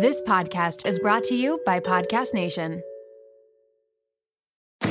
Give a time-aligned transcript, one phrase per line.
[0.00, 2.84] This podcast is brought to you by Podcast Nation.
[4.80, 4.88] Oh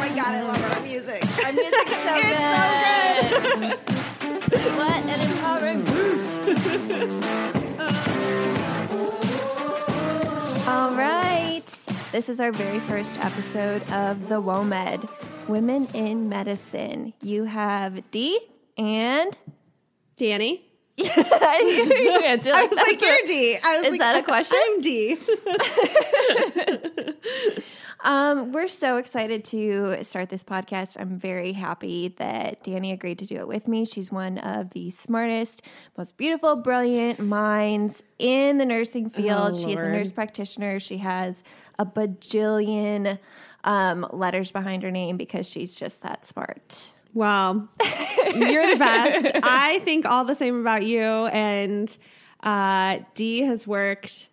[0.00, 1.22] my god, I love our music.
[1.44, 3.78] Our music's so good.
[4.76, 5.86] what an empowering
[10.66, 11.62] All right.
[12.10, 15.08] This is our very first episode of the WOMED,
[15.50, 17.12] Women in Medicine.
[17.20, 18.38] You have D
[18.78, 19.36] and
[20.16, 20.60] Dani.
[20.96, 22.86] you answer I like was that.
[22.86, 23.58] like, you're D.
[23.62, 24.58] I was Is like, that a question?
[24.64, 25.18] I'm D.
[28.02, 30.96] Um, we're so excited to start this podcast.
[30.98, 33.84] I'm very happy that Dani agreed to do it with me.
[33.84, 35.60] She's one of the smartest,
[35.98, 39.54] most beautiful, brilliant minds in the nursing field.
[39.58, 40.80] she is a nurse practitioner.
[40.80, 41.42] She has
[41.78, 43.18] a bajillion
[43.64, 46.92] um, letters behind her name because she's just that smart.
[47.12, 47.68] Wow.
[48.34, 49.32] You're the best.
[49.42, 51.00] I think all the same about you.
[51.00, 51.96] And
[52.42, 54.28] uh, D has worked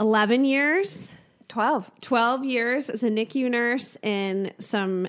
[0.00, 1.12] 11 years,
[1.48, 1.90] 12.
[2.00, 5.06] 12 years as a NICU nurse in some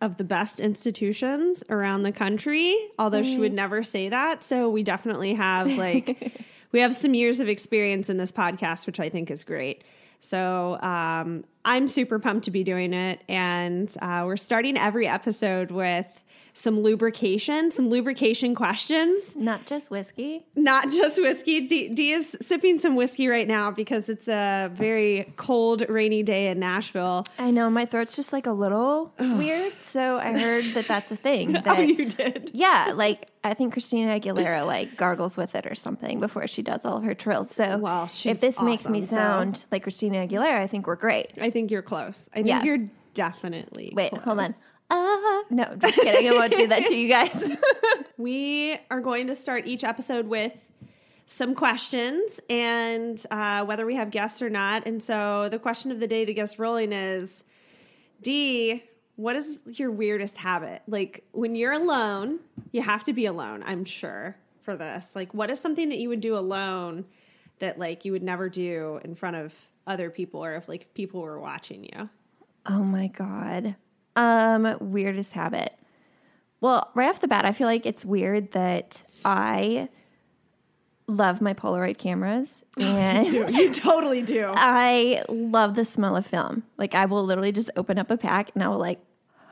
[0.00, 4.44] of the best institutions around the country, although she would never say that.
[4.44, 9.00] So we definitely have like, we have some years of experience in this podcast, which
[9.00, 9.84] I think is great.
[10.20, 13.20] So um, I'm super pumped to be doing it.
[13.28, 16.23] And uh, we're starting every episode with
[16.56, 20.46] some lubrication, some lubrication questions Not just whiskey.
[20.54, 21.66] not just whiskey.
[21.66, 26.46] D, D is sipping some whiskey right now because it's a very cold, rainy day
[26.46, 27.26] in Nashville.
[27.40, 29.72] I know my throat's just like a little weird.
[29.80, 31.56] So I heard that that's a thing.
[31.56, 32.50] Oh, that oh, you did?
[32.54, 36.84] Yeah, like I think Christina Aguilera like gargles with it or something before she does
[36.84, 37.50] all of her trills.
[37.50, 37.84] So
[38.24, 41.32] if this makes me awesome, so- sound like Christina Aguilera, I think we're great.
[41.40, 42.28] I think you're close.
[42.32, 42.62] I think Yeah.
[42.62, 43.92] you're definitely.
[43.96, 44.22] Wait, close.
[44.24, 44.54] hold on.
[44.90, 46.28] Uh, no, just kidding.
[46.28, 47.56] I won't do that to you guys.
[48.16, 50.70] We are going to start each episode with
[51.26, 54.86] some questions and uh, whether we have guests or not.
[54.86, 57.42] And so the question of the day to guest rolling is
[58.22, 58.84] D,
[59.16, 60.82] what is your weirdest habit?
[60.86, 62.38] Like when you're alone,
[62.72, 65.16] you have to be alone, I'm sure, for this.
[65.16, 67.04] Like, what is something that you would do alone
[67.58, 69.54] that like you would never do in front of
[69.86, 72.08] other people or if like people were watching you?
[72.66, 73.76] oh my god.
[74.16, 75.76] Um, weirdest habit.
[76.60, 79.88] Well, right off the bat, I feel like it's weird that I
[81.06, 84.50] love my Polaroid cameras and You, you totally do.
[84.54, 86.62] I love the smell of film.
[86.78, 89.00] Like I will literally just open up a pack and I will like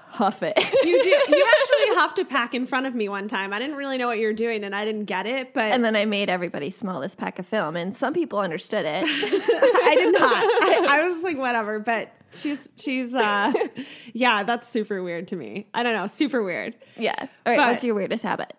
[0.08, 0.56] huff it.
[0.84, 1.08] You do.
[1.08, 3.52] You actually huffed a pack in front of me one time.
[3.52, 5.54] I didn't really know what you were doing, and I didn't get it.
[5.54, 8.84] But and then I made everybody smell this pack of film, and some people understood
[8.84, 9.04] it.
[9.06, 10.32] I did not.
[10.32, 11.78] I, I was just like, whatever.
[11.78, 13.52] But she's she's uh,
[14.12, 15.66] yeah, that's super weird to me.
[15.74, 16.74] I don't know, super weird.
[16.96, 17.14] yeah.
[17.18, 17.56] All right.
[17.56, 18.54] But- what's your weirdest habit?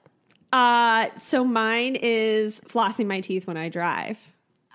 [0.52, 4.18] Uh, so mine is flossing my teeth when I drive.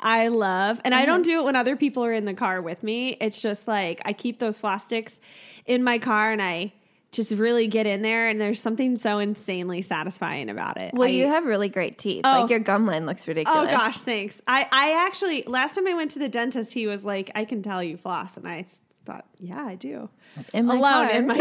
[0.01, 2.83] I love, and I don't do it when other people are in the car with
[2.85, 3.17] me.
[3.21, 5.19] It's just like I keep those floss sticks
[5.67, 6.73] in my car, and I
[7.11, 8.29] just really get in there.
[8.29, 10.95] And there's something so insanely satisfying about it.
[10.95, 12.23] Well, I- you have really great teeth.
[12.25, 12.41] Oh.
[12.43, 13.69] Like your gum line looks ridiculous.
[13.71, 14.41] Oh gosh, thanks.
[14.47, 17.63] I I actually last time I went to the dentist, he was like, "I can
[17.63, 18.67] tell you floss," and I
[19.13, 20.09] thought, "Yeah, I do."
[20.53, 21.11] In my Alone car.
[21.11, 21.39] in my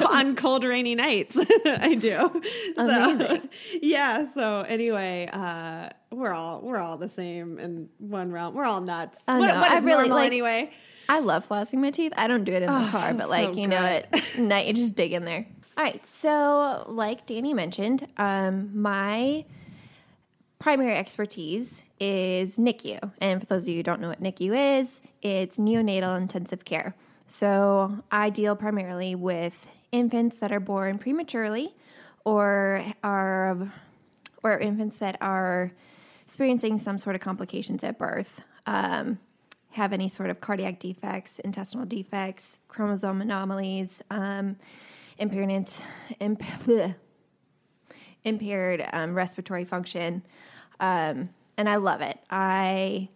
[0.00, 1.36] car on cold, rainy nights,
[1.66, 2.42] I do.
[2.76, 3.48] So, Amazing.
[3.80, 4.24] Yeah.
[4.30, 8.54] So anyway, uh, we're all we're all the same in one realm.
[8.54, 9.22] We're all nuts.
[9.28, 9.60] I what, know.
[9.60, 10.70] what I really, normal like- anyway?
[11.10, 12.12] I love flossing my teeth.
[12.18, 14.20] I don't do it in the Oh, car, but like so you know, good.
[14.20, 15.46] at night you just dig in there.
[15.78, 16.04] All right.
[16.06, 19.44] So, like Dani mentioned, um, my
[20.58, 25.00] primary expertise is NICU, and for those of you who don't know what NICU is,
[25.22, 26.94] it's neonatal intensive care.
[27.26, 31.74] So, I deal primarily with infants that are born prematurely,
[32.24, 33.72] or are
[34.42, 35.72] or infants that are
[36.24, 39.18] experiencing some sort of complications at birth, um,
[39.70, 44.56] have any sort of cardiac defects, intestinal defects, chromosome anomalies, um,
[45.18, 45.68] impaired,
[46.20, 46.42] imp-
[48.28, 50.22] impaired um, respiratory function.
[50.80, 52.18] Um, and I love it.
[52.30, 53.08] I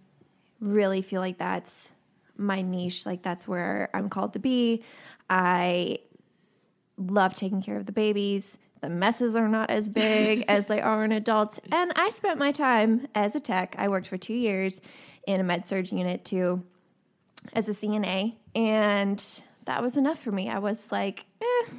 [0.61, 1.93] really feel like that's
[2.37, 3.07] my niche.
[3.07, 4.83] Like that's where I'm called to be.
[5.31, 5.99] I
[6.97, 8.59] love taking care of the babies.
[8.81, 11.61] The messes are not as big as they are in adults.
[11.71, 13.77] And I spent my time as a tech.
[13.79, 14.81] I worked for two years
[15.27, 16.65] in a med surg unit too
[17.53, 18.35] as a CNA.
[18.55, 20.51] And that was enough for me.
[20.51, 21.71] I was like, eh,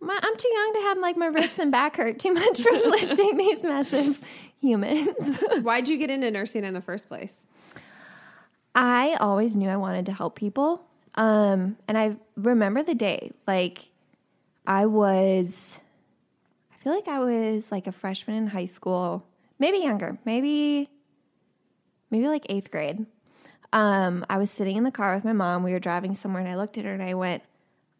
[0.00, 2.74] my, I'm too young to have like my wrists and back hurt too much from
[2.90, 4.18] lifting these massive
[4.60, 5.38] humans.
[5.62, 7.46] Why'd you get into nursing in the first place?
[8.74, 10.84] I always knew I wanted to help people.
[11.16, 13.90] Um, and I remember the day, like,
[14.66, 15.80] I was,
[16.72, 19.24] I feel like I was like a freshman in high school,
[19.58, 20.88] maybe younger, maybe,
[22.10, 23.06] maybe like eighth grade.
[23.72, 25.62] Um, I was sitting in the car with my mom.
[25.62, 27.42] We were driving somewhere, and I looked at her and I went,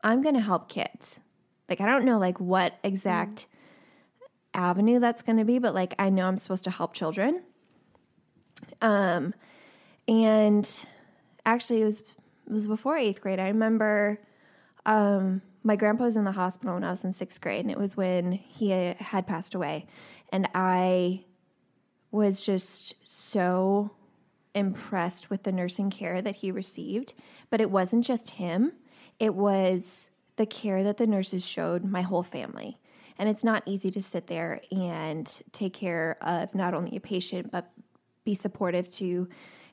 [0.03, 1.21] "I'm going to help kids."
[1.71, 3.47] Like I don't know like what exact
[4.53, 7.43] avenue that's going to be, but like I know I'm supposed to help children.
[8.83, 9.33] Um,
[10.09, 10.87] and
[11.47, 13.39] actually, it was it was before eighth grade.
[13.39, 14.21] I remember
[14.85, 17.79] um, my grandpa was in the hospital when I was in sixth grade, and it
[17.79, 19.87] was when he had passed away,
[20.33, 21.25] and I
[22.11, 23.93] was just so
[24.53, 27.15] impressed with the nursing care that he received.
[27.51, 28.73] But it wasn't just him;
[29.21, 30.09] it was
[30.41, 32.79] the care that the nurses showed my whole family.
[33.19, 37.53] And it's not easy to sit there and take care of not only a patient,
[37.53, 37.71] but
[38.25, 39.29] be supportive to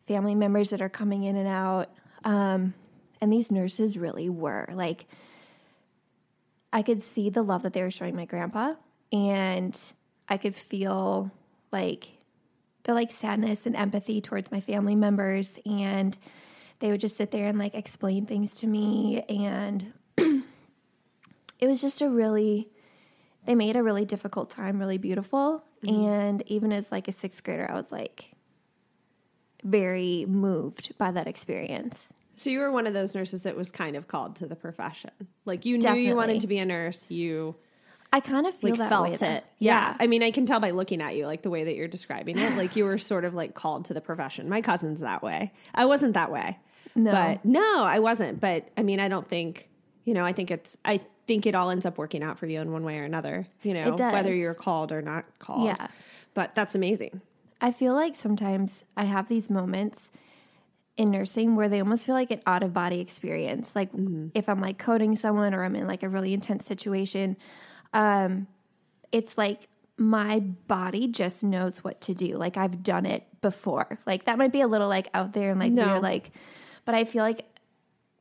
[0.09, 1.89] family members that are coming in and out.
[2.25, 2.73] Um,
[3.21, 5.05] and these nurses really were like,
[6.73, 8.73] I could see the love that they were showing my grandpa,
[9.13, 9.93] and
[10.27, 11.31] I could feel
[11.71, 12.09] like
[12.83, 15.59] the like sadness and empathy towards my family members.
[15.65, 16.17] And
[16.79, 19.23] they would just sit there and like explain things to me.
[19.29, 19.93] And
[21.59, 22.69] it was just a really
[23.45, 26.04] they made a really difficult time really beautiful mm-hmm.
[26.04, 28.31] and even as like a sixth grader i was like
[29.63, 33.95] very moved by that experience so you were one of those nurses that was kind
[33.95, 35.12] of called to the profession
[35.45, 36.04] like you Definitely.
[36.04, 37.56] knew you wanted to be a nurse you
[38.12, 39.21] I kind of feel like that felt way, it.
[39.21, 39.44] Yeah.
[39.60, 39.98] yeah.
[40.00, 42.38] I mean, I can tell by looking at you, like the way that you're describing
[42.38, 44.48] it, like you were sort of like called to the profession.
[44.48, 45.51] My cousin's that way.
[45.75, 46.57] I wasn't that way.
[46.95, 47.12] No.
[47.12, 48.39] But no, I wasn't.
[48.39, 49.69] But I mean, I don't think,
[50.06, 52.62] you know, I think it's, I think it all ends up working out for you
[52.62, 55.65] in one way or another, you know, whether you're called or not called.
[55.65, 55.88] Yeah.
[56.33, 57.21] But that's amazing.
[57.59, 60.09] I feel like sometimes I have these moments
[60.95, 63.75] in nursing where they almost feel like an out of body experience.
[63.75, 64.27] Like mm-hmm.
[64.33, 67.38] if I'm like coding someone or I'm in like a really intense situation,
[67.94, 68.47] um,
[69.12, 72.38] it's like my body just knows what to do.
[72.38, 74.00] Like I've done it before.
[74.06, 75.85] Like that might be a little like out there and like no.
[75.85, 76.31] weird, like,
[76.85, 77.45] but I feel like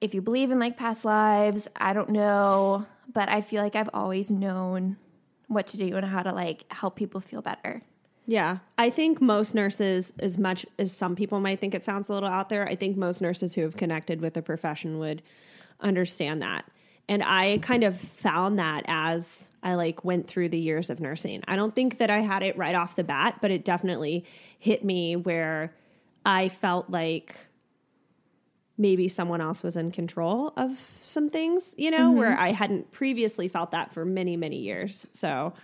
[0.00, 2.86] if you believe in like past lives, I don't know
[3.16, 4.98] but I feel like I've always known
[5.46, 7.80] what to do and how to like help people feel better.
[8.26, 8.58] Yeah.
[8.76, 12.28] I think most nurses, as much as some people might think it sounds a little
[12.28, 15.22] out there, I think most nurses who have connected with the profession would
[15.80, 16.66] understand that.
[17.08, 21.42] And I kind of found that as I like went through the years of nursing.
[21.48, 24.26] I don't think that I had it right off the bat, but it definitely
[24.58, 25.72] hit me where
[26.26, 27.34] I felt like
[28.78, 32.18] maybe someone else was in control of some things, you know, mm-hmm.
[32.18, 35.06] where I hadn't previously felt that for many, many years.
[35.12, 35.54] So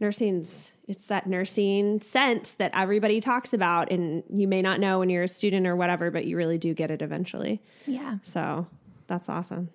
[0.00, 5.08] nursing's it's that nursing sense that everybody talks about and you may not know when
[5.08, 7.62] you're a student or whatever, but you really do get it eventually.
[7.86, 8.18] Yeah.
[8.22, 8.66] So
[9.06, 9.70] that's awesome.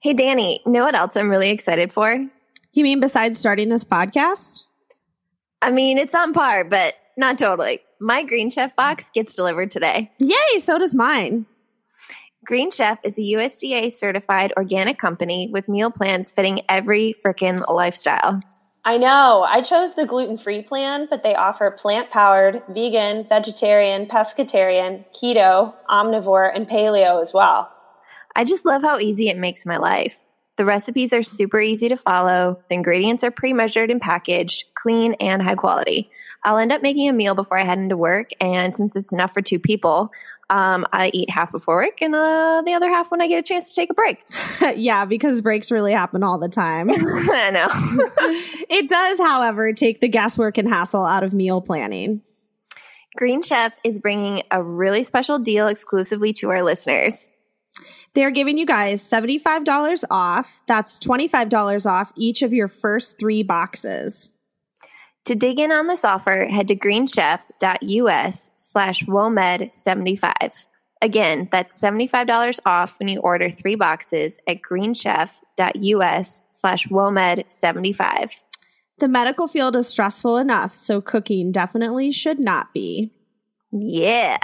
[0.00, 2.12] Hey Dani, know what else I'm really excited for?
[2.72, 4.62] You mean besides starting this podcast?
[5.62, 7.80] I mean, it's on par, but not totally.
[8.00, 10.10] My Green Chef box gets delivered today.
[10.18, 11.44] Yay, so does mine.
[12.42, 18.40] Green Chef is a USDA certified organic company with meal plans fitting every frickin' lifestyle.
[18.82, 19.46] I know.
[19.46, 25.74] I chose the gluten free plan, but they offer plant powered, vegan, vegetarian, pescatarian, keto,
[25.86, 27.70] omnivore, and paleo as well.
[28.34, 30.24] I just love how easy it makes my life.
[30.56, 35.14] The recipes are super easy to follow, the ingredients are pre measured and packaged, clean
[35.20, 36.10] and high quality.
[36.42, 39.34] I'll end up making a meal before I head into work, and since it's enough
[39.34, 40.10] for two people,
[40.50, 43.42] um, I eat half before work and uh, the other half when I get a
[43.42, 44.24] chance to take a break.
[44.76, 46.90] yeah, because breaks really happen all the time.
[46.94, 47.68] I know.
[48.68, 52.22] it does, however, take the guesswork and hassle out of meal planning.
[53.16, 57.28] Green Chef is bringing a really special deal exclusively to our listeners.
[58.14, 60.62] They're giving you guys $75 off.
[60.66, 64.29] That's $25 off each of your first three boxes.
[65.26, 70.66] To dig in on this offer, head to greenchef.us slash WOMED75.
[71.02, 78.34] Again, that's $75 off when you order three boxes at greenchef.us slash WOMED75.
[78.98, 83.12] The medical field is stressful enough, so cooking definitely should not be.
[83.72, 84.38] Yeah.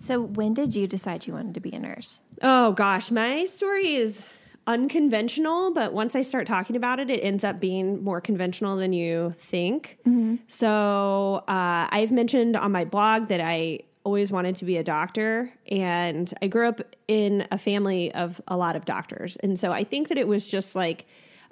[0.00, 2.20] so, when did you decide you wanted to be a nurse?
[2.42, 3.12] Oh, gosh.
[3.12, 4.26] My story is
[4.66, 8.92] unconventional, but once I start talking about it, it ends up being more conventional than
[8.92, 9.98] you think.
[10.06, 10.36] Mm-hmm.
[10.48, 15.50] So uh, I've mentioned on my blog that I always wanted to be a doctor,
[15.68, 19.36] and I grew up in a family of a lot of doctors.
[19.36, 21.06] And so I think that it was just like,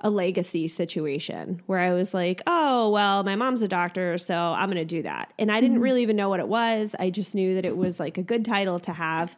[0.05, 4.67] a legacy situation where I was like, oh, well, my mom's a doctor, so I'm
[4.67, 5.33] going to do that.
[5.39, 5.85] And I didn't mm-hmm.
[5.85, 6.97] really even know what it was.
[6.99, 9.37] I just knew that it was like a good title to have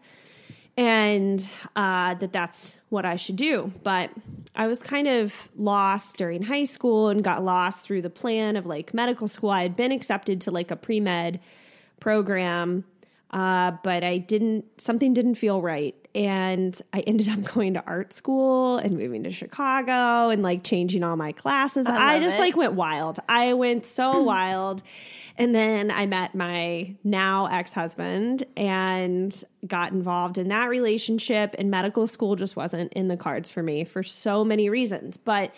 [0.77, 3.73] and uh, that that's what I should do.
[3.83, 4.11] But
[4.57, 8.67] I was kind of lost during high school and got lost through the plan of
[8.67, 9.51] like medical school.
[9.51, 11.41] I had been accepted to like a pre med
[12.01, 12.85] program,
[13.31, 15.95] uh, but I didn't, something didn't feel right.
[16.15, 21.05] And I ended up going to art school and moving to Chicago and like changing
[21.05, 21.87] all my classes.
[21.87, 22.41] I, love just it.
[22.41, 23.21] like went wild.
[23.29, 24.83] I went so wild.
[25.37, 31.55] And then I met my now ex husband and got involved in that relationship.
[31.59, 35.17] And medical school just wasn't in the cards for me for so many reasons.
[35.17, 35.53] But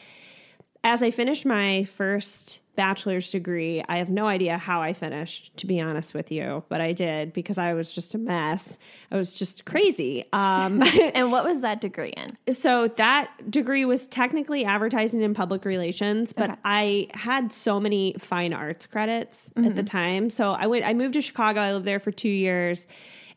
[0.82, 5.66] as I finished my first bachelor's degree, I have no idea how I finished, to
[5.66, 8.78] be honest with you, but I did because I was just a mess.
[9.10, 10.24] I was just crazy.
[10.32, 10.82] Um,
[11.14, 12.36] And what was that degree in?
[12.52, 16.60] so that degree was technically advertising and public relations, but Okay.
[16.64, 20.30] I had so many fine arts credits at the time.
[20.30, 21.60] So I went I moved to Chicago.
[21.60, 22.86] I lived there for 2 years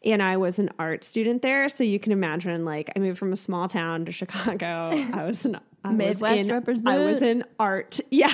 [0.05, 3.33] and I was an art student there, so you can imagine like I moved from
[3.33, 4.89] a small town to Chicago.
[5.13, 6.87] I was an I was Midwest in, represent.
[6.87, 7.99] I was in art.
[8.11, 8.33] Yeah.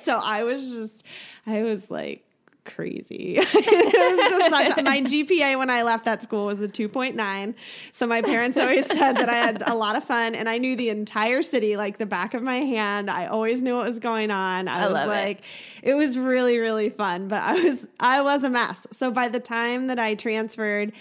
[0.00, 1.04] So I was just
[1.46, 2.26] I was like
[2.64, 3.36] crazy.
[3.38, 7.54] it was just such my GPA when I left that school was a 2.9.
[7.92, 10.76] So my parents always said that I had a lot of fun and I knew
[10.76, 13.10] the entire city like the back of my hand.
[13.10, 14.68] I always knew what was going on.
[14.68, 15.10] I, I was love it.
[15.10, 15.40] like
[15.82, 18.86] it was really really fun, but I was I was a mess.
[18.92, 20.92] So by the time that I transferred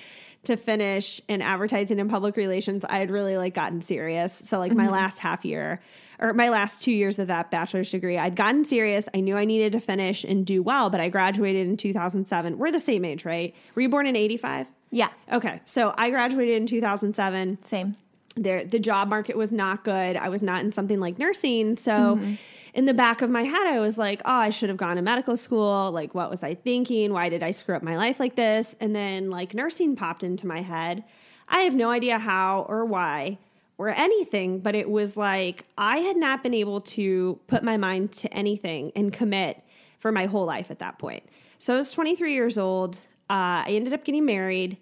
[0.46, 4.34] to finish in advertising and public relations, I had really like gotten serious.
[4.34, 4.94] So like my mm-hmm.
[4.94, 5.82] last half year
[6.20, 9.06] or my last two years of that bachelor's degree, I'd gotten serious.
[9.14, 12.58] I knew I needed to finish and do well, but I graduated in 2007.
[12.58, 13.54] We're the same age, right?
[13.75, 14.68] Were you born in 85?
[14.92, 15.60] Yeah, Okay.
[15.66, 17.98] So I graduated in 2007 same.
[18.38, 20.16] there the job market was not good.
[20.16, 21.75] I was not in something like nursing.
[21.75, 22.36] So mm-hmm.
[22.75, 25.01] In the back of my head I was like, "Oh, I should have gone to
[25.01, 25.91] medical school.
[25.91, 27.13] Like what was I thinking?
[27.13, 30.46] Why did I screw up my life like this?" And then like nursing popped into
[30.46, 31.03] my head.
[31.48, 33.39] I have no idea how or why
[33.77, 38.12] or anything, but it was like I had not been able to put my mind
[38.13, 39.62] to anything and commit
[40.00, 41.24] for my whole life at that point.
[41.58, 42.96] So I was 23 years old.
[43.29, 44.77] Uh, I ended up getting married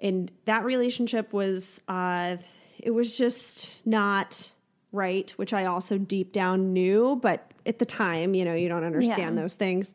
[0.00, 2.36] and that relationship was uh
[2.78, 4.50] it was just not
[4.92, 8.84] right which i also deep down knew but at the time you know you don't
[8.84, 9.42] understand Yeah.
[9.42, 9.94] those things.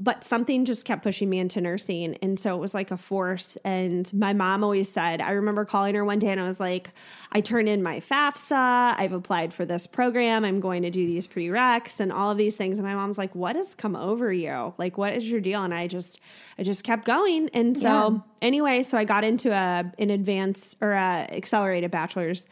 [0.00, 2.16] But something just kept pushing me into nursing.
[2.22, 3.58] And so it was like a force.
[3.64, 6.90] And my mom always said i remember calling her one day and i was like
[7.32, 8.94] i turned in my fafsa.
[8.96, 10.44] I've applied for this program.
[10.44, 12.78] I'm going to do these prereqs and all of these things.
[12.78, 14.72] And my mom's like what has come over you?
[14.78, 15.64] Like what is your deal?
[15.64, 16.20] And i just
[16.58, 17.48] i just kept going.
[17.52, 18.18] And so Yeah.
[18.40, 22.46] anyway, so I got into a an advanced or a accelerated bachelor's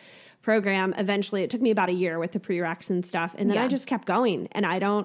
[0.47, 0.95] program.
[0.97, 3.67] Eventually, it took me about a year with the prereqs and stuff, and then I
[3.67, 4.47] just kept going.
[4.53, 5.05] And I don't,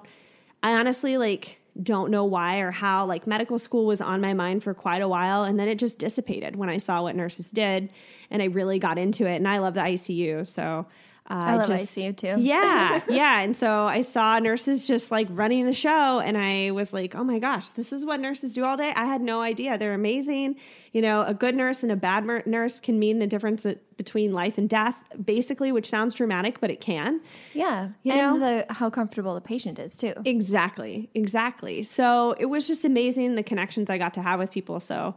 [0.61, 3.07] I honestly like don't know why or how.
[3.07, 5.97] Like medical school was on my mind for quite a while, and then it just
[5.97, 7.89] dissipated when I saw what nurses did,
[8.29, 9.37] and I really got into it.
[9.37, 10.85] And I love the ICU, so.
[11.33, 12.35] I love just- ICU too.
[12.39, 13.41] Yeah, yeah.
[13.41, 17.23] And so I saw nurses just like running the show, and I was like, oh
[17.23, 18.91] my gosh, this is what nurses do all day.
[18.95, 19.77] I had no idea.
[19.77, 20.57] They're amazing.
[20.93, 24.57] You know, a good nurse and a bad nurse can mean the difference between life
[24.57, 27.21] and death, basically, which sounds dramatic, but it can.
[27.53, 28.65] Yeah, You and know?
[28.67, 30.13] the how comfortable the patient is too.
[30.25, 31.81] Exactly, exactly.
[31.83, 34.81] So it was just amazing the connections I got to have with people.
[34.81, 35.15] So,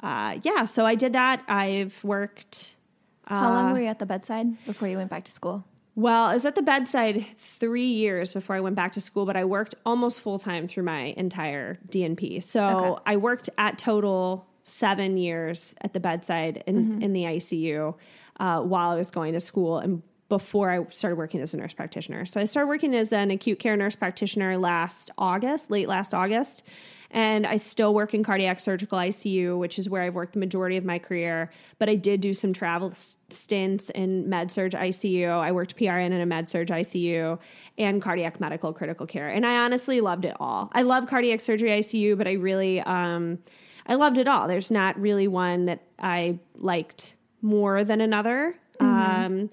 [0.00, 1.42] uh, yeah, so I did that.
[1.46, 2.73] I've worked.
[3.26, 5.64] How uh, long were you at the bedside before you went back to school?
[5.96, 9.36] Well, I was at the bedside three years before I went back to school, but
[9.36, 12.42] I worked almost full time through my entire DNP.
[12.42, 13.02] So Okay.
[13.06, 17.94] I worked at total seven years at the bedside in, in the ICU
[18.40, 21.74] uh, while I was going to school and before I started working as a nurse
[21.74, 22.24] practitioner.
[22.24, 26.64] So I started working as an acute care nurse practitioner last August, late last August.
[27.14, 30.76] And I still work in cardiac surgical ICU, which is where I've worked the majority
[30.76, 31.48] of my career.
[31.78, 32.92] But I did do some travel
[33.30, 35.30] stints in med surg ICU.
[35.30, 37.38] I worked PRN in a med surg ICU
[37.78, 39.28] and cardiac medical critical care.
[39.28, 40.70] And I honestly loved it all.
[40.72, 43.38] I love cardiac surgery ICU, but I really, um,
[43.86, 44.48] I loved it all.
[44.48, 48.56] There's not really one that I liked more than another.
[48.80, 49.50] Um,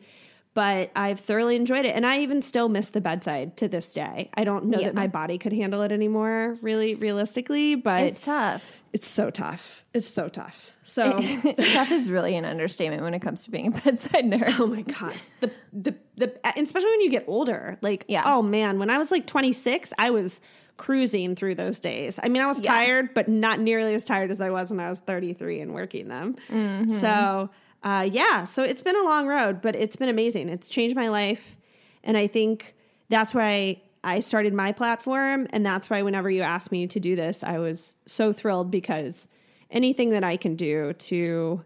[0.53, 1.96] but I've thoroughly enjoyed it.
[1.96, 4.29] And I even still miss the bedside to this day.
[4.36, 4.88] I don't know Yeah.
[4.88, 8.63] that my body could handle it anymore, really realistically, but It's tough.
[8.93, 9.84] it's so tough.
[9.93, 10.70] It's so tough.
[10.84, 11.12] So,
[11.74, 14.53] tough is really an understatement when it comes to being a bedside nurse.
[14.60, 18.24] oh my god, the the the especially when you get older, like Yeah.
[18.25, 20.41] oh man, when I was like 26, I was
[20.77, 22.20] cruising through those days.
[22.24, 22.74] I mean, I was Yeah.
[22.74, 26.08] tired, but not nearly as tired as I was when I was 33 and working
[26.08, 26.36] them.
[26.50, 26.89] Mm-hmm.
[26.91, 27.51] So,
[27.84, 30.50] uh, yeah, so it's been a long road, but it's been amazing.
[30.50, 31.56] It's changed my life,
[32.04, 32.76] and I think
[33.10, 37.16] that's why I started my platform, and that's why whenever you asked me to do
[37.16, 39.28] this, I was so thrilled because
[39.70, 41.64] anything that I can do to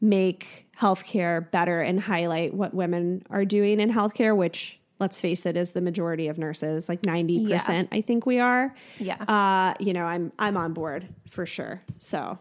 [0.00, 5.56] make healthcare better and highlight what women are doing in healthcare, which let's face it
[5.56, 7.84] is the majority of nurses, like 90% Yeah.
[7.92, 8.74] I think we are.
[8.98, 9.22] Yeah.
[9.24, 11.82] Uh, you know, I'm I'm on board for sure.
[11.98, 12.38] So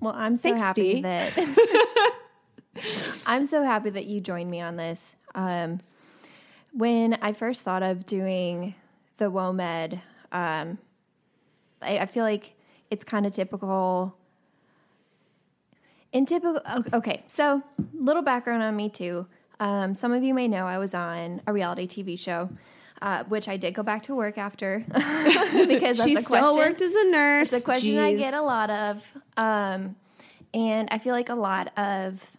[0.00, 1.02] Well, I'm so Thanks, happy D.
[1.02, 1.34] that
[3.26, 5.14] I'm so happy that you joined me on this.
[5.34, 5.80] Um,
[6.72, 8.74] when I first thought of doing
[9.18, 10.00] the WOMED,
[10.32, 10.78] um,
[11.82, 12.54] I, I feel like
[12.90, 14.14] it's kind of typical.
[16.12, 16.60] In typical,
[16.92, 19.26] okay, so little background on me too.
[19.60, 22.48] Um, some of you may know I was on a reality TV show,
[23.02, 24.84] uh, which I did go back to work after
[25.68, 26.56] because she still question.
[26.56, 27.52] worked as a nurse.
[27.52, 29.04] It's a question I get a lot of.
[29.36, 29.96] Um,
[30.54, 32.37] and I feel like a lot of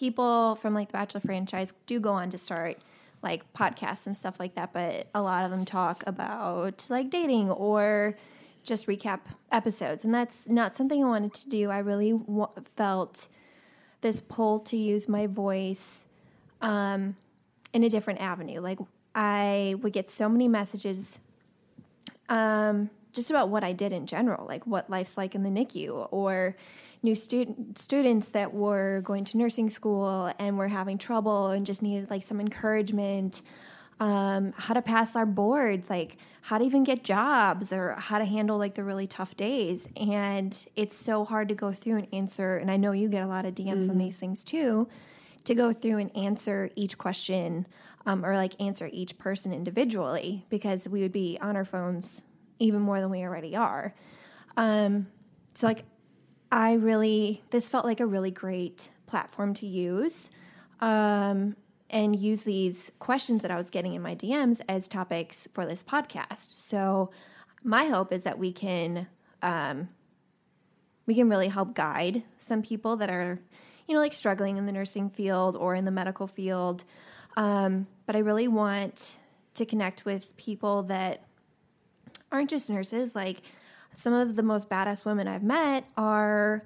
[0.00, 2.78] people from like the Bachelor franchise do go on to start
[3.22, 7.50] like podcasts and stuff like that, but a lot of them talk about like dating
[7.50, 8.16] or
[8.64, 9.20] just recap
[9.52, 10.04] episodes.
[10.04, 11.70] And that's not something I wanted to do.
[11.70, 13.28] I really w- felt
[14.00, 16.06] this pull to use my voice
[16.62, 17.14] um,
[17.74, 18.60] in a different avenue.
[18.60, 18.78] Like,
[19.14, 21.18] I would get so many messages
[22.30, 26.08] um, just about what I did in general, like what life's like in the NICU,
[26.10, 26.56] or
[27.02, 31.82] new student students that were going to nursing school and were having trouble and just
[31.82, 33.42] needed like some encouragement.
[33.98, 38.24] Um, how to pass our boards, like how to even get jobs, or how to
[38.24, 39.86] handle like the really tough days.
[39.94, 42.56] And it's so hard to go through and answer.
[42.56, 44.88] And I know you get a lot of DMs on these things too,
[45.44, 47.66] to go through and answer each question
[48.06, 52.22] um, or like answer each person individually because we would be on our phones
[52.60, 53.94] even more than we already are.
[54.56, 55.08] Um,
[55.54, 55.84] so like
[56.52, 60.30] I really this felt like a really great platform to use.
[60.80, 61.56] Um,
[61.90, 65.82] and use these questions that I was getting in my DMs as topics for this
[65.82, 66.54] podcast.
[66.54, 67.10] So,
[67.62, 69.08] my hope is that we can
[69.42, 69.88] um,
[71.06, 73.40] we can really help guide some people that are,
[73.86, 76.84] you know, like struggling in the nursing field or in the medical field.
[77.36, 79.16] Um, but I really want
[79.54, 81.24] to connect with people that
[82.32, 83.14] aren't just nurses.
[83.14, 83.42] Like
[83.94, 86.64] some of the most badass women I've met are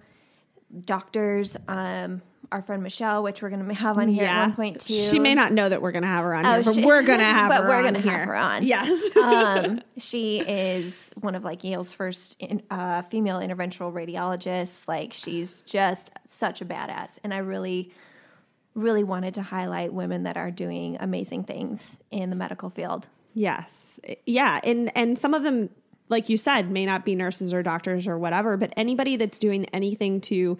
[0.84, 1.56] doctors.
[1.68, 2.22] Um,
[2.52, 4.94] our friend Michelle, which we're going to have on here at one point too.
[4.94, 6.84] She may not know that we're going to have her on Oh, here, but she-
[6.84, 8.62] we're going to have but her we're on gonna have her on.
[8.64, 9.16] Yes.
[9.16, 14.86] um, she is one of like Yale's first in, uh, female interventional radiologists.
[14.86, 17.90] Like she's just such a badass, and I really,
[18.74, 23.08] really wanted to highlight women that are doing amazing things in the medical field.
[23.34, 24.00] Yes.
[24.26, 24.60] Yeah.
[24.64, 25.68] And and some of them,
[26.08, 29.66] like you said, may not be nurses or doctors or whatever, but anybody that's doing
[29.66, 30.56] anything to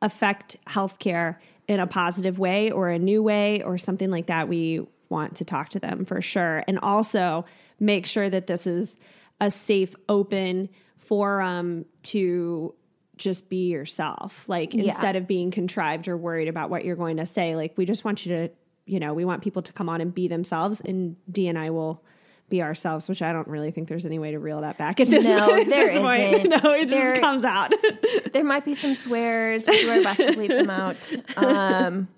[0.00, 4.86] affect healthcare in a positive way or a new way or something like that, we
[5.08, 6.62] want to talk to them for sure.
[6.68, 7.44] And also
[7.80, 8.98] make sure that this is
[9.40, 12.74] a safe, open forum to
[13.16, 14.48] just be yourself.
[14.48, 14.84] Like Yeah.
[14.84, 18.04] instead of being contrived or worried about what you're going to say, like we just
[18.04, 18.50] want you to,
[18.86, 21.70] you know, we want people to come on and be themselves and D and I
[21.70, 22.02] will
[22.50, 25.08] be ourselves, which I don't really think there's any way to reel that back at
[25.08, 26.48] this, No, at there this point.
[26.62, 27.72] No, it just comes out.
[28.34, 29.66] There might be some swears.
[29.66, 31.14] We do our best to leave them out.
[31.36, 32.08] Um,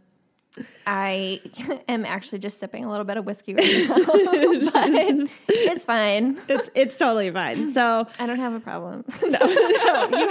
[0.86, 1.40] I
[1.88, 4.88] am actually just sipping a little bit of whiskey right now, but
[5.48, 6.40] it's fine.
[6.48, 7.70] it's it's totally fine.
[7.70, 9.04] So I don't have a problem.
[9.22, 9.78] no, no, you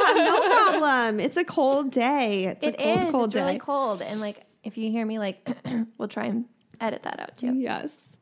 [0.05, 1.19] have no problem.
[1.19, 2.45] It's a cold day.
[2.45, 3.11] It's It a cold, is.
[3.11, 3.39] cold It's day.
[3.41, 5.47] really cold, and like if you hear me, like
[5.97, 6.45] we'll try and
[6.81, 7.53] edit that out too.
[7.55, 8.17] Yes.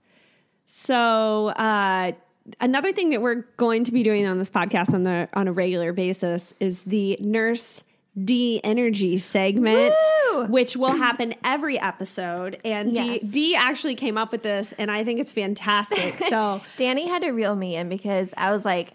[0.66, 2.12] So uh,
[2.60, 5.54] another thing that we're going to be doing on this podcast on the on a
[5.54, 7.84] regular basis is the nurse
[8.22, 9.96] D energy segment,
[10.34, 10.46] Woo!
[10.46, 12.58] which will happen every episode.
[12.64, 13.22] And Yes.
[13.22, 16.20] D, D actually came up with this, and I think it's fantastic.
[16.30, 18.94] So Dani had to reel me in because I was like,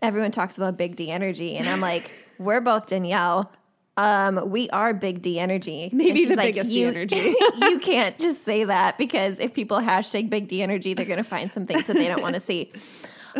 [0.00, 3.50] everyone talks about Big D energy, and I'm like, we're both Danielle.
[3.96, 5.90] Um, we are Big D energy.
[5.92, 9.78] Maybe the like, biggest D you, energy." you can't just say that because if people
[9.80, 12.40] hashtag Big D energy, they're going to find some things that they don't want to
[12.40, 12.72] see.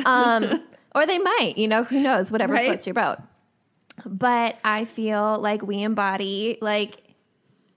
[0.05, 0.63] Um,
[0.95, 2.67] or they might, you know, who knows, whatever Right?
[2.67, 3.19] floats your boat.
[4.05, 6.99] But I feel like we embody like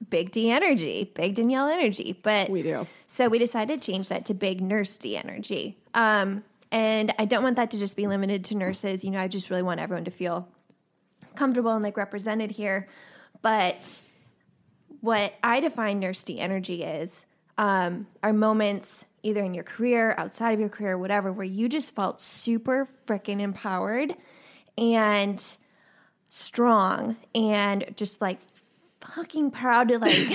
[0.10, 2.20] Big D energy, Big Danielle energy.
[2.22, 2.88] But We do.
[3.08, 5.78] So we decided to change that to Big Nurse D energy.
[5.94, 9.04] Um, and I don't want that to just be limited to nurses.
[9.04, 10.50] You know, I just really want everyone to feel
[11.36, 12.88] comfortable and like represented here.
[13.42, 14.02] But
[15.02, 17.26] what I define nurse energy is
[17.58, 21.96] um, are moments either in your career, outside of your career, whatever, where you just
[21.96, 24.16] felt super freaking empowered
[24.78, 25.58] and
[26.30, 28.40] strong and just like
[29.16, 30.28] fucking proud to like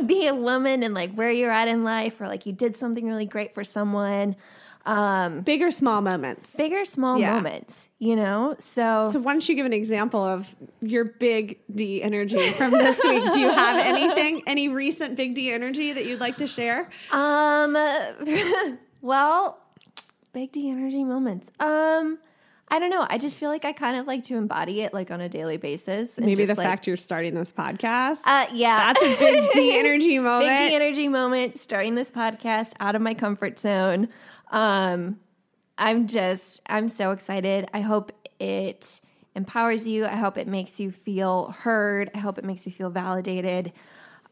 [0.06, 3.06] be a woman and like where you're at in life or like you did something
[3.06, 4.34] really great for someone
[4.86, 6.56] Um, Big or small moments.
[6.56, 7.34] big or small Yeah.
[7.34, 8.56] moments, you know?
[8.58, 13.00] So, So why don't you give an example of your big D energy from this
[13.04, 13.32] week?
[13.34, 16.88] Do you have anything, any recent big D energy that you'd like to share?
[17.12, 17.76] um,
[19.02, 19.58] well,
[20.32, 21.48] big D energy moments.
[21.60, 22.18] Um,
[22.72, 23.04] I don't know.
[23.10, 25.56] I just feel like I kind of like to embody it like on a daily
[25.56, 26.16] basis.
[26.16, 28.20] and Maybe the like- fact you're starting this podcast.
[28.24, 28.92] Uh, yeah.
[28.92, 30.48] That's a big D energy moment.
[30.48, 34.08] Big D energy moment, starting this podcast out of my comfort zone.
[34.50, 35.18] Um,
[35.78, 37.68] I'm just, I'm so excited.
[37.72, 39.00] I hope it
[39.34, 40.04] empowers you.
[40.04, 42.10] I hope it makes you feel heard.
[42.14, 43.72] I hope it makes you feel validated.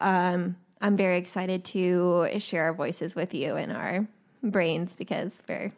[0.01, 4.07] Um, I'm very excited to share our voices with you and our
[4.43, 5.73] brains because we're,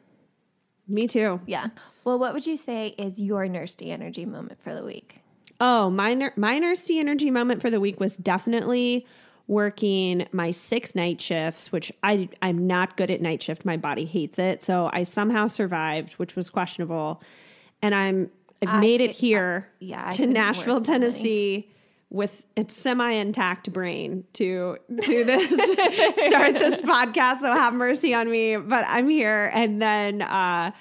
[0.89, 1.41] Me too.
[1.47, 1.69] yeah.
[2.05, 5.23] Well, what would you say is your nurse energy moment for the week?
[5.61, 9.07] Oh, my ner- my nurse energy moment for the week was definitely
[9.51, 13.65] working my six night shifts, which I I'm not good at night shift.
[13.65, 17.21] My body hates it, so I somehow survived, which was questionable.
[17.83, 18.31] And I'm
[18.65, 20.81] I've made it here yeah, I to Nashville.
[20.81, 21.69] Tennessee.
[22.13, 25.49] With a semi intact brain to do this,
[26.27, 27.39] start this podcast.
[27.39, 30.73] So have mercy on me, but I'm here, and then uh,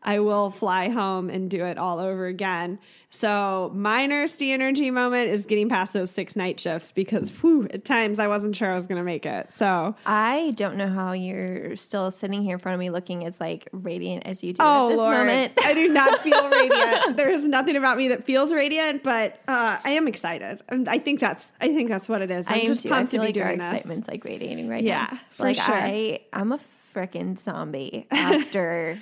[0.00, 2.78] I will fly home and do it all over again.
[3.16, 7.66] So my nurse D energy moment is getting past those six night shifts because whew,
[7.70, 9.52] at times I wasn't sure I was going to make it.
[9.52, 13.40] So I don't know how you're still sitting here in front of me looking as
[13.40, 15.52] like radiant as you do oh at this lord, moment.
[15.64, 17.16] I do not feel radiant.
[17.16, 20.60] There's nothing about me that feels radiant, but uh, I am excited.
[20.68, 22.46] And I think that's I think that's what it is.
[22.48, 22.90] I'm I am just too.
[22.90, 23.72] Pumped to be like our doing this.
[23.72, 25.18] excitement's like radiating right Yeah, now.
[25.30, 25.74] for like sure.
[25.74, 26.60] I, I'm a
[26.94, 28.98] freaking zombie after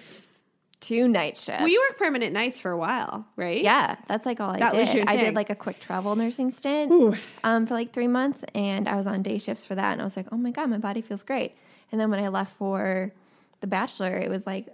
[0.80, 1.60] two night shifts.
[1.60, 3.62] Well, you work permanent nights for a while, right?
[3.62, 5.06] Yeah, that's like all I That did.
[5.06, 8.96] I did like a quick travel nursing stint um, for like three months, and I
[8.96, 9.92] was on day shifts for that.
[9.92, 11.54] And I was like, oh my god, my body feels great.
[11.92, 13.12] And then when I left for
[13.60, 14.68] The Bachelor, it was like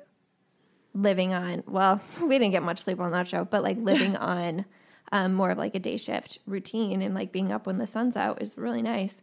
[0.94, 1.62] living on.
[1.66, 4.64] Well, we didn't get much sleep on that show, but like living on
[5.12, 8.16] um, more of like a day shift routine and like being up when the sun's
[8.16, 9.20] out is really nice.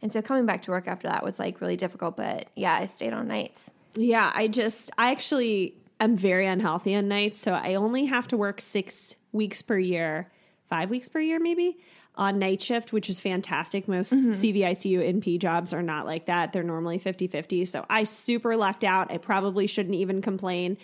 [0.00, 2.16] And so coming back to work after that was like really difficult.
[2.16, 3.70] But yeah, I stayed on nights.
[3.94, 8.36] Yeah, I just I actually am very unhealthy on nights, so I only have to
[8.36, 10.30] work 6 weeks per year,
[10.68, 11.78] 5 weeks per year maybe
[12.14, 13.86] on night shift, which is fantastic.
[13.86, 14.30] Most mm-hmm.
[14.30, 16.52] CVICU NP jobs are not like that.
[16.52, 17.66] They're normally 50/50.
[17.66, 19.12] So I super lucked out.
[19.12, 20.76] I probably shouldn't even complain,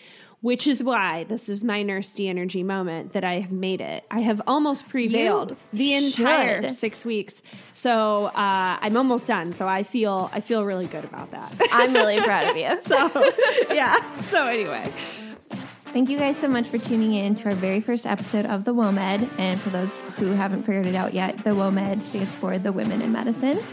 [0.44, 4.04] which is why this is my nurse D energy moment that I have made it.
[4.10, 6.74] I have almost prevailed the entire should.
[6.74, 7.40] 6 weeks.
[7.72, 9.54] So, uh, I'm almost done.
[9.54, 11.50] So I feel I feel really good about that.
[11.72, 12.78] I'm really proud of you.
[12.82, 13.96] so yeah.
[14.26, 14.92] So anyway,
[15.86, 18.74] Thank you guys so much for tuning in to our very first episode of the
[18.74, 19.30] WOMED.
[19.38, 23.00] And for those who haven't figured it out yet, the WOMED stands for the Women
[23.00, 23.58] in Medicine.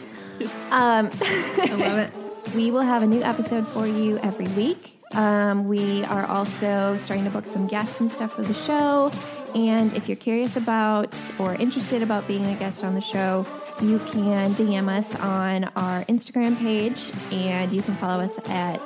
[0.72, 2.16] Um, I love it.
[2.56, 5.01] we will have a new episode for you every week.
[5.13, 9.12] Um, we are also starting to book some guests and stuff for the show.
[9.54, 13.45] And if you're curious about or interested about being a guest on the show,
[13.82, 18.80] you can DM us on our Instagram page and you can follow us at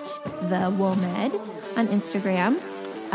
[0.49, 2.59] the WOMED on Instagram.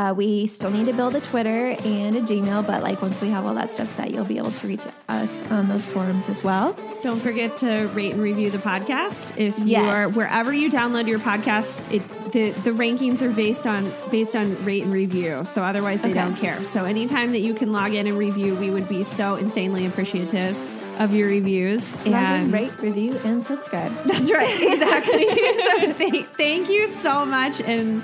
[0.00, 3.28] Uh, we still need to build a Twitter and a Gmail, but like once we
[3.28, 6.42] have all that stuff set, you'll be able to reach us on those forums as
[6.42, 6.74] well.
[7.02, 9.36] Don't forget to rate and review the podcast.
[9.36, 9.84] If you Yes.
[9.92, 14.64] are wherever you download your podcast, it the, the rankings are based on based on
[14.64, 15.44] rate and review.
[15.44, 16.20] So otherwise they Okay.
[16.20, 16.64] don't care.
[16.64, 20.56] So anytime that you can log in and review, we would be so insanely appreciative
[20.98, 21.92] of your reviews.
[22.06, 23.92] And rate, review, and subscribe.
[24.04, 25.26] that's right, exactly.
[25.64, 28.02] so thank, thank you so much, and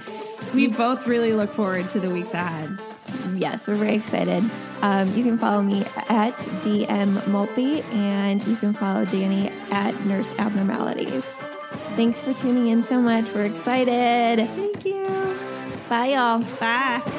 [0.54, 2.78] we both really look forward to the weeks ahead.
[3.34, 4.44] Yes, we're very excited.
[4.82, 10.32] Um, you can follow me at DM Mulpy and you can follow Dani at Nurse
[10.38, 11.24] Abnormalities.
[11.94, 13.32] Thanks for tuning in so much.
[13.32, 14.46] We're excited.
[14.48, 15.04] Thank you.
[15.88, 16.38] Bye, y'all.
[16.58, 17.12] Bye.